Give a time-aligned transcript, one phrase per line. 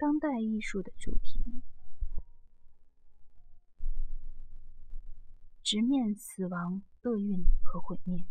[0.00, 1.60] 当代艺术的主题，
[5.64, 8.24] 直面死亡、厄运和毁灭。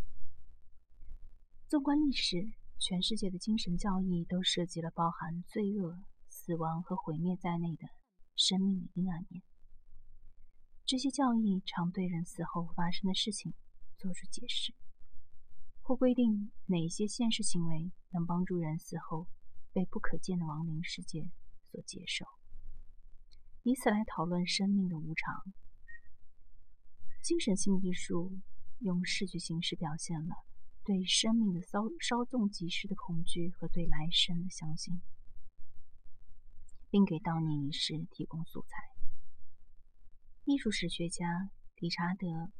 [1.67, 7.89] 纵观历史，全世界的精神教义都涉及了包含罪恶、死亡和毁灭在内的
[8.37, 9.43] 生命的阴暗面。
[10.85, 13.53] 这些教义常对人死后发生的事情
[13.97, 14.73] 做出解释，
[15.81, 19.27] 或规定哪些现实行为能帮助人死后
[19.73, 21.29] 被不可见的亡灵世界。
[21.71, 22.25] 所接受，
[23.63, 25.43] 以此来讨论生命的无常。
[27.21, 28.39] 精神性艺术
[28.79, 30.35] 用视觉形式表现了
[30.85, 35.01] 对生命的稍稍纵即逝的恐惧和对来生的相信，
[36.89, 38.77] 并给悼念仪式提供素材。
[40.45, 42.27] 艺术史学家理查德·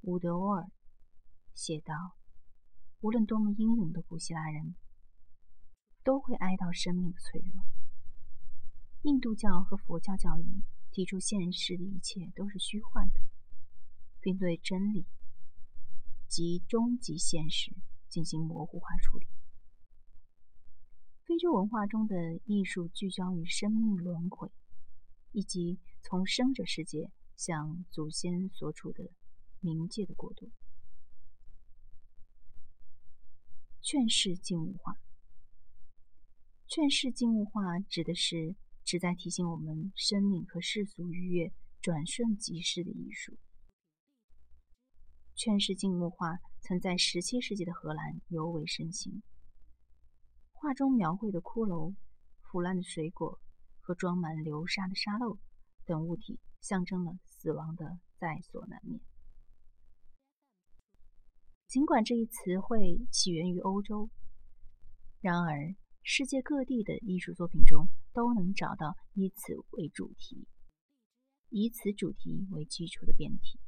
[0.00, 0.66] 伍德沃尔
[1.54, 1.94] 写道
[3.00, 4.74] ：“无论多么英勇的古希腊人，
[6.02, 7.62] 都会哀悼生命的脆弱。”
[9.02, 13.20] 印度教和佛教教义提出现实的一切都是虚幻的，
[14.20, 15.06] 并对真理
[16.26, 17.72] 及终极现实
[18.08, 19.26] 进行模糊化处理。
[21.24, 24.50] 非洲文化中的艺术聚焦于生命轮回，
[25.30, 29.10] 以及从生者世界向祖先所处的
[29.62, 30.50] 冥界的过渡。
[33.80, 34.98] 劝世静物画，
[36.66, 38.56] 劝世静物画指的是。
[38.88, 43.36] 旨在提醒我们生命和世俗愉悦转瞬即逝的艺术。
[45.34, 49.22] 劝世静物画曾在17世纪的荷兰尤为盛行。
[50.54, 51.94] 画中描绘的骷髅、
[52.40, 53.38] 腐烂的水果
[53.78, 55.38] 和装满流沙的沙漏
[55.84, 58.98] 等物体，象征了死亡的在所难免。
[61.66, 64.08] 尽管这一词汇起源于欧洲，
[65.20, 65.76] 然而
[66.10, 67.86] 世界各地的艺术作品中。
[68.14, 70.48] 都能找到以此为主题、
[71.50, 73.60] 以此主题为基础的变体。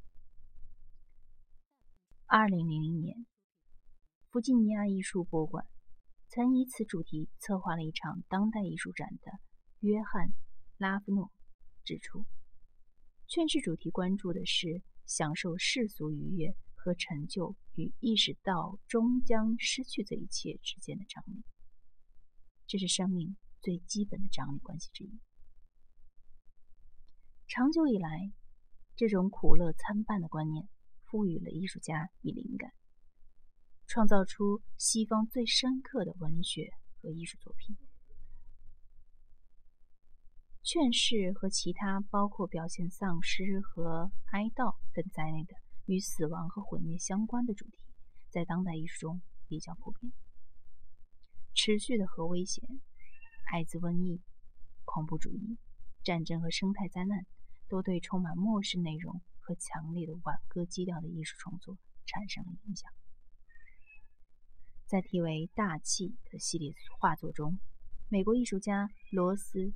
[2.26, 3.26] 二零零零年，
[4.30, 5.64] 弗吉尼亚艺术博物馆
[6.30, 9.30] 曾以此主题策划了一场当代艺术展的
[9.80, 10.28] 约翰·
[10.78, 11.30] 拉夫诺
[11.84, 12.24] 指出，
[13.28, 21.44] 劝世主题关注的是享受世俗愉悦和成就与意识到终将失去这一切之间的张力。
[22.70, 23.36] 这是生命。
[23.60, 25.20] 最基本的张力关系之一。
[27.46, 28.32] 长久以来，
[28.96, 30.66] 这种苦乐参半的观念
[31.04, 32.72] 赋予了艺术家以灵感，
[33.86, 36.70] 创造出西方最深刻的文学
[37.02, 37.76] 和艺术作品。
[40.62, 45.54] 劝世和其他包括表现丧失和哀悼等在内的
[45.84, 47.78] 与死亡和毁灭相关的主题，
[48.30, 50.10] 在当代艺术中比较普遍。
[51.54, 52.62] 持续的核威胁。
[53.52, 54.20] 艾滋瘟疫、
[54.84, 55.58] 恐怖主义、
[56.04, 57.26] 战争和生态灾难，
[57.68, 62.90] 都对充满末世内容和强烈的挽歌基调的艺术创作产生了影响。
[64.86, 67.58] 在题为“大气”的系列画作中，
[68.08, 69.58] 美国艺术家罗斯·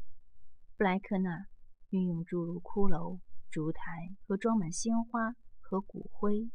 [0.77, 1.47] 布莱克纳
[1.91, 3.21] 运用诸如骷髅、
[3.51, 6.51] 烛台和装满鲜花和骨灰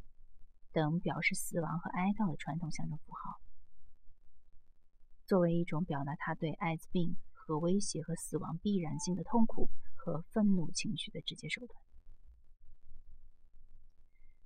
[0.72, 3.41] 等表示死亡和哀悼的传统象征符号。
[5.29, 11.79] 作为一种表达他对艾滋病和威胁和死亡必然性的痛苦和愤怒情绪的直接手段。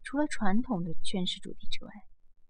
[0.04, 1.92] 除了传统的劝世主题之外，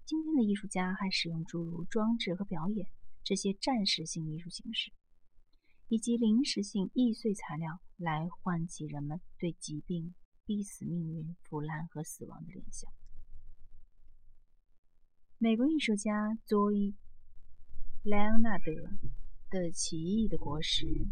[0.04, 2.88] 今天的艺术家还使用诸如装置和表演
[3.24, 4.92] 这些暂时性艺术形式，
[5.90, 12.92] 以及临时性易碎材料来唤起人们对疾病、逼死命运、腐烂和死亡的联想。
[15.38, 16.96] 美国艺术家佐伊。
[18.06, 18.74] 莱昂纳德
[19.50, 21.08] 的奇异的果实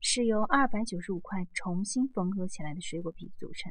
[0.00, 3.70] 是由二百九十五块重新缝合起来的水果皮组成。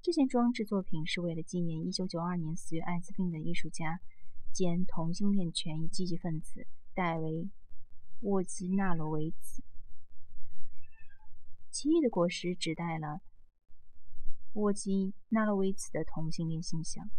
[0.00, 4.00] 这件装置作品是为了纪念一九九二年死于艾滋病的艺术家
[4.52, 6.64] 兼同性恋权益积极分子
[6.94, 7.30] 戴维·
[8.20, 9.64] 沃基纳罗维茨。
[11.72, 13.20] 奇异的果实指代了
[14.52, 17.10] 沃基纳罗维茨的同性恋形象。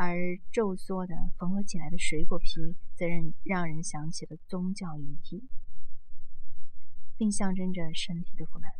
[0.00, 0.14] 而
[0.52, 5.48] 皱缩的缝合起来的水果皮，则让让人想起了宗教遗体，
[7.16, 8.70] 并象征着身体的腐烂。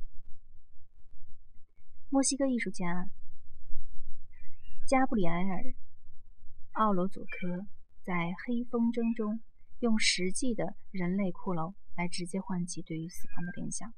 [2.09, 3.11] 墨西哥艺术家
[4.87, 5.63] 加布里埃尔·
[6.75, 7.67] 奥罗佐科
[8.05, 8.15] 在
[8.47, 9.41] 《黑风筝》中，
[9.81, 13.93] 用实际的人类骷髅来直接唤起对于死亡的联想。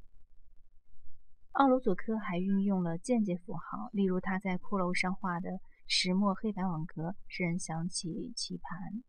[1.53, 5.61] 奥罗佐科还运用了间接符号，例如他在骷髅上画的。
[5.93, 9.03] 石墨黑白网格使人想起棋盘。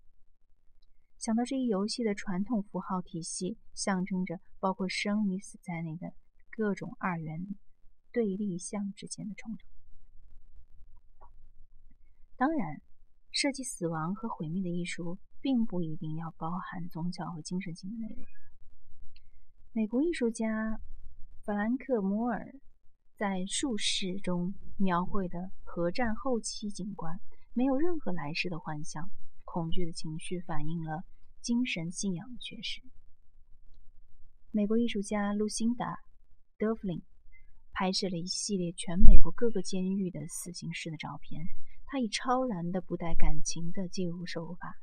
[1.20, 6.12] 想到这一游戏的传统符号体系，象征着包括生与死在内的
[6.50, 7.56] 各种二元
[8.12, 11.28] 对立项之间的冲突。
[12.36, 12.82] 当然，
[13.32, 18.26] 设计死亡和毁灭的艺术，并不一定要包含宗教和精神性的内容。
[19.72, 20.82] 美国艺术家
[21.46, 22.52] 弗兰克·摩尔
[23.22, 27.20] 在《术士》中描绘的核战后期景观，
[27.54, 29.12] 没有任何来世的幻想。
[29.44, 31.04] 恐惧的情绪反映了
[31.40, 32.82] 精神信仰的缺失。
[34.50, 35.86] 美国艺术家露辛达·
[36.58, 37.04] 德弗林
[37.72, 41.46] 拍摄了一系列全美国各个监狱的死刑室的照片。
[41.86, 44.74] 他以超然的、不带感情的记录手法，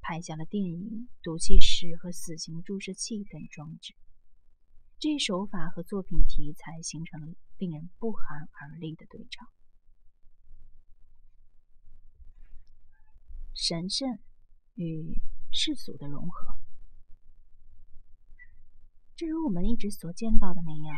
[0.00, 3.96] 拍下了电影、毒气室和死刑注射器等装置。
[5.00, 9.46] 这一手法和作品题材形成了令人不寒而栗的对照。
[13.54, 14.18] 神圣
[14.74, 15.20] 与
[15.52, 16.56] 世俗的融合，
[19.14, 20.96] 正如我们一直所见到的那样，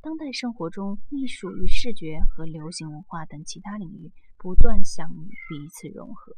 [0.00, 6.36] 当代生活中，艺术与视觉和流行文化等其他领域不断相遇，彼此融合。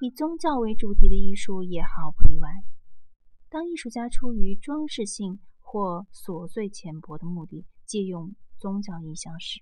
[0.00, 2.48] 以宗教为主题的艺术也毫不例外。
[3.50, 9.60] 当艺术家出于装饰性或琐碎浅薄的目的，借用宗教意象时，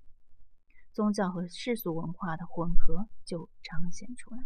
[0.93, 4.39] 宗教和世俗文化的混合就彰显出来。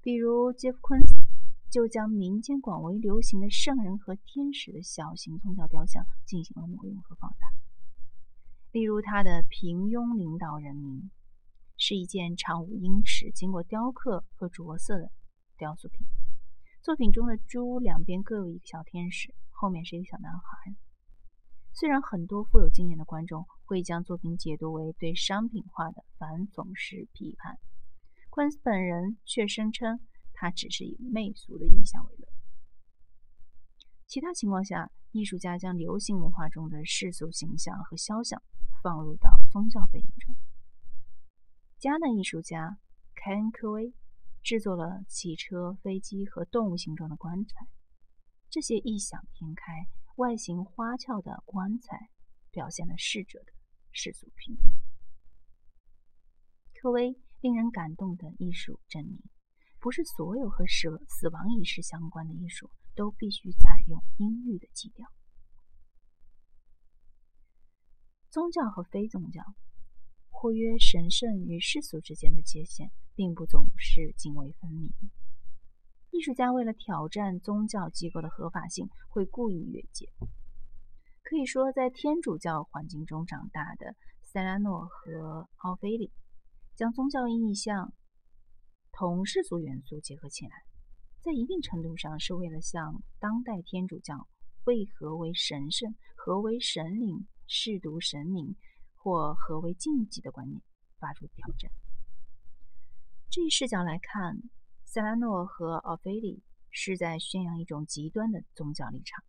[0.00, 1.14] 比如，杰夫·昆斯
[1.70, 7.46] 就将民间广为流行的圣人和天使的小型宗教雕像进行了挪用和放大。
[8.70, 11.00] 例如，他的《平庸领导人民》
[11.78, 15.10] 是一件长五英尺、经过雕刻和着色的
[15.56, 16.06] 雕塑品。
[16.82, 20.76] 作品中的猪两边各有一个小天使，后面是一个小男孩。
[21.76, 27.58] 虽然很多富有经验的观众会将作品解读为对商品化的反讽式批判。
[28.30, 29.98] 昆斯本人却声称，
[30.32, 32.28] 他只是以媚俗的意象为乐。
[34.06, 38.40] 其他情况下，艺术家将流行文化中的世俗形象和肖像
[38.80, 40.36] 放入到宗教背景中。
[41.80, 42.78] 迦南艺术家
[43.16, 43.92] 凯恩·科威
[44.44, 47.66] 制作了汽车、飞机和动物形状的棺材，
[48.48, 52.10] 这些异想天开、外形花俏的棺材
[52.50, 53.52] 表现了逝者的
[53.92, 54.72] 世俗品味。
[56.74, 57.16] 科威。
[57.40, 59.22] 令人感动的艺术证明，
[59.78, 65.06] 不是所有和死死亡仪式相关的艺术都必须采用阴郁的基调。
[68.30, 69.42] 宗教和非宗教，
[70.30, 74.90] 或曰神圣与世俗之间的界限，并不总是泾渭分明。
[76.14, 80.08] 艺术家为了挑战宗教机构的合法性，会故意越界。
[81.24, 86.12] 可以说，在天主教环境中长大的塞拉诺和奥菲利。
[86.76, 87.92] 将宗教意象
[88.92, 90.52] 同世俗元素结合起来，
[91.20, 94.28] 在一定程度上是为了向当代天主教
[94.66, 98.56] 为何为神圣、何为神灵、舐犊神明
[98.94, 100.62] 或何为禁忌的观念
[100.98, 101.70] 发出挑战。
[103.30, 104.36] 这一视角来看，
[104.94, 109.24] 塞拉诺和奥菲利是在宣扬一种极端的宗教立场，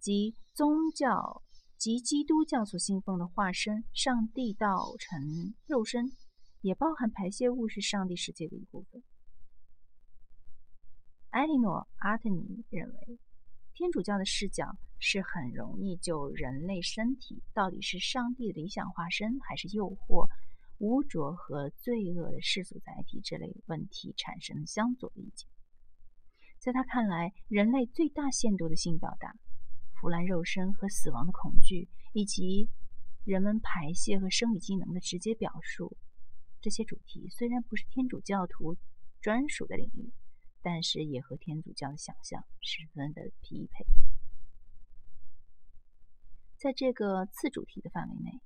[0.00, 1.44] 即宗教。
[1.78, 6.12] 及基督教所信奉的化身上帝道成肉身，
[6.60, 9.02] 也包含排泄物是上帝世界的一部分。
[11.30, 13.18] 埃莉诺·阿特尼认为，
[13.72, 20.28] 天主教的视角是很容易就人类身体到底是上帝的理想化身，还是诱惑、
[20.80, 25.48] 污浊和罪恶的世俗载体这类问题产生相左的意见。
[26.58, 29.34] 在他看来，人类最大限度的性表达。
[30.00, 32.70] 腐烂肉身和死亡的恐惧，以及
[33.26, 35.94] 人们排泄和生理机能的直接表述，
[36.62, 38.78] 这些主题虽然不是天主教徒
[39.20, 40.10] 专属的领域，
[40.62, 43.84] 但是也和天主教的想象十分的匹配。
[46.56, 48.40] 在这个次主题的范围内，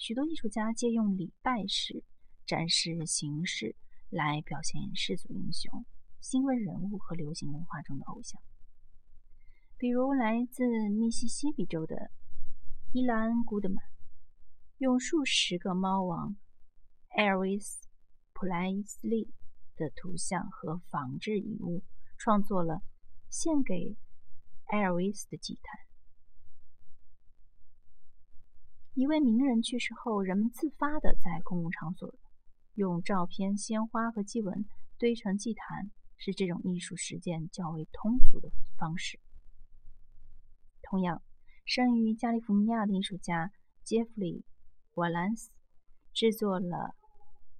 [0.00, 2.02] 许多艺术家借用礼拜式
[2.46, 3.76] 展示形式
[4.08, 5.84] 来表现世俗英雄、
[6.22, 8.40] 新闻人物和流行文化中的偶像。
[9.76, 12.10] 比如来自密西西比州的
[12.94, 13.76] 伊兰·古德曼，
[14.78, 16.34] 用数十个猫王
[17.10, 17.86] 艾尔维斯·
[18.32, 19.30] 普莱斯利
[19.76, 21.84] 的图像和仿制遗物，
[22.16, 22.80] 创作了
[23.28, 23.98] 献给
[24.68, 25.89] 艾尔维斯的祭坛。
[29.00, 32.14] 一位名人去世后，人们自发的在公共场所
[32.74, 34.66] 用照片、鲜花和祭文
[34.98, 39.18] 堆成祭坛，是这种艺术实践较为通俗的方式。
[40.82, 41.22] 同样，
[41.64, 43.50] 生于加利福尼亚的艺术家
[43.84, 44.40] 杰弗里·
[44.96, 45.50] 瓦兰斯
[46.12, 46.94] 制作了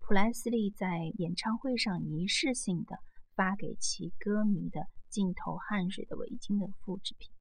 [0.00, 2.98] 普莱斯利在演唱会上仪式性的
[3.34, 7.32] 发给其歌迷的浸透汗水的围巾的复制品。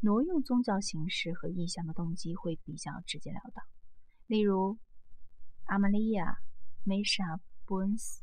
[0.00, 3.64] 挪用宗教形式和意象的动机会比较直截了当，
[4.26, 4.78] 例如
[5.64, 6.32] 阿玛利亚·
[6.84, 7.24] 梅莎·
[7.64, 8.22] 布恩斯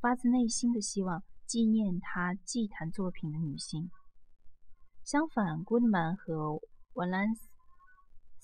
[0.00, 3.90] 发自内心的希望纪念他祭坛作品的女性。
[5.04, 6.60] 相反，古德曼和
[6.94, 7.48] 瓦兰斯。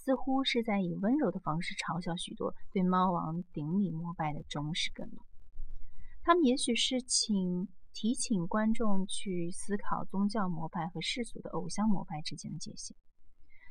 [0.02, 5.18] 似乎是在以温柔的方式嘲笑许多对猫王顶礼膜拜的忠实歌迷。
[6.22, 12.96] 他们也许是请提醒观众去思考宗教膜拜和世俗的偶像膜拜之间的界限。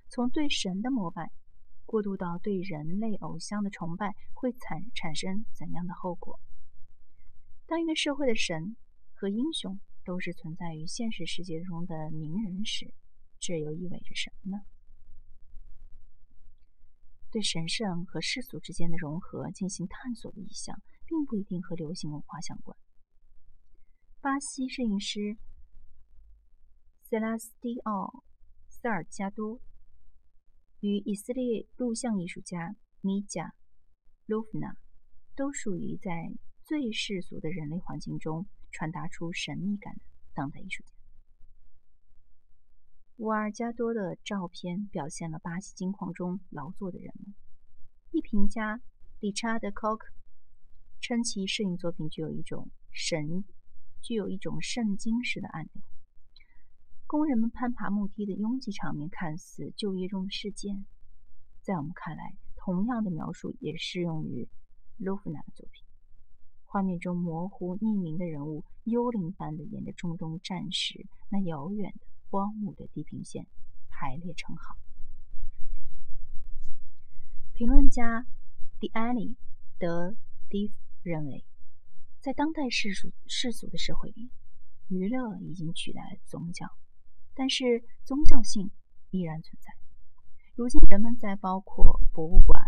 [0.09, 1.31] 从对神的膜拜
[1.85, 6.39] 过渡到对人类偶像的崇拜，会产产生怎样的后果？
[7.65, 8.75] 当一个社会的神
[9.13, 12.93] 和英雄都是存在于现实世界中的名人时，
[13.39, 14.63] 这又意味着什么呢？
[17.31, 22.75] 对神圣和世俗之间的融合进行探索的意向，并不一定和流行文化相关。
[24.21, 25.37] 巴西摄影师
[27.01, 28.05] 塞拉斯蒂奥·
[28.67, 29.61] 塞尔加多
[30.81, 33.45] 与以色列录像艺术家米贾·
[34.25, 34.75] 卢夫纳
[35.37, 36.33] 都属于在
[36.65, 40.01] 最世俗的人类环境中传达出神秘感的
[40.33, 40.93] 当代艺术家。
[43.15, 47.33] 瓦尔加多的照片表现了巴西金矿中劳作的人们。
[48.11, 48.81] 艺评家
[49.21, 50.09] 理查德·科克
[50.99, 53.45] 称其摄影作品具有一种神，
[54.01, 55.83] 具有一种圣经式的暗流。
[57.07, 60.85] 工人们攀爬木梯的拥挤场面看似就业中的事件，
[61.61, 64.47] 在我们看来，同样的描述也适用于
[64.97, 65.83] 卢夫纳的作品。
[66.65, 72.09] 画面中模糊匿名的人物，幽灵般的沿着中东战时那遥远的。
[72.31, 73.47] 荒芜的地平线
[73.89, 74.77] 排列成行。
[77.55, 78.27] 评论家
[78.79, 79.35] 迪埃里
[79.79, 80.15] 德
[80.47, 81.43] 迪认为，
[82.19, 84.29] 在当代世俗世俗的社会里，
[84.87, 86.67] 娱乐已经取代了宗教，
[87.33, 88.71] 但是宗教性
[89.11, 89.73] 依然存在。
[90.55, 92.61] 如今，人们在包括博物馆、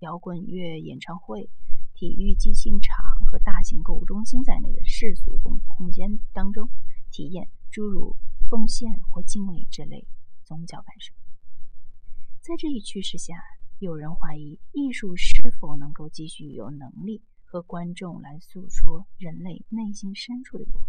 [0.00, 1.50] 摇滚乐演唱会、
[1.94, 6.68] 体育即兴场和大型购物中心在内的世俗空空间当中
[7.10, 8.16] 体验诸如。
[8.50, 10.08] 奉献或敬畏这类
[10.42, 11.14] 宗教感受，
[12.40, 13.36] 在这一趋势下，
[13.78, 20.84] 有人怀疑艺术是否能够继续有能力和观众来诉说人类内心深处的忧虑。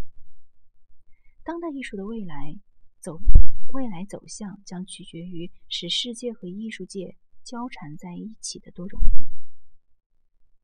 [1.43, 2.55] 当代艺术的未来
[2.99, 3.19] 走
[3.73, 9.01] 未来走向将取决于使世界和艺术界交缠在一起的多种。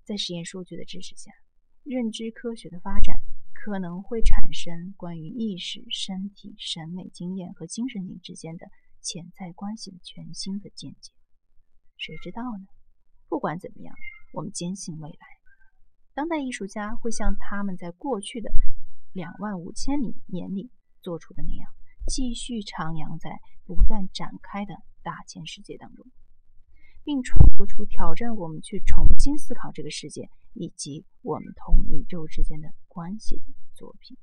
[0.06, 1.32] 在实验数据的支持下，
[1.84, 3.20] 认知科学的发展。
[3.60, 8.68] 可能会产生关于意识、身体、审美经验和精神性之间的
[9.02, 11.12] 潜在关系的全新的见解。
[11.98, 12.68] 谁知道呢？
[13.28, 13.94] 不管怎么样，
[14.32, 15.18] 我们坚信未来，
[16.18, 18.50] 当代艺术家会像他们在过去的
[19.14, 21.70] 两万五千里年里做出的那样，
[22.08, 23.30] 继续徜徉在
[23.68, 26.08] 不断展开的大千世界当中，
[27.04, 32.74] 并创作出挑战我们去重新思考这个世界以及我们同宇宙之间的。
[32.88, 33.44] 关系的
[33.76, 34.18] 作品。